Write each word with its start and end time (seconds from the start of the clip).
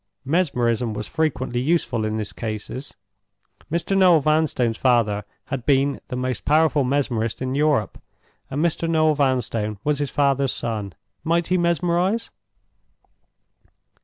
Mesmerism 0.25 0.95
was 0.95 1.05
frequently 1.07 1.59
useful 1.59 2.05
in 2.07 2.17
these 2.17 2.33
cases. 2.33 2.95
Mr. 3.71 3.95
Noel 3.95 4.19
Vanstone's 4.19 4.75
father 4.79 5.25
had 5.45 5.63
been 5.63 6.01
the 6.07 6.15
most 6.15 6.43
powerful 6.43 6.83
mesmerist 6.83 7.39
in 7.39 7.53
Europe, 7.53 8.01
and 8.49 8.65
Mr. 8.65 8.89
Noel 8.89 9.13
Vanstone 9.13 9.77
was 9.83 9.99
his 9.99 10.09
father's 10.09 10.53
son. 10.53 10.93
Might 11.23 11.49
he 11.49 11.57
mesmerize? 11.59 12.31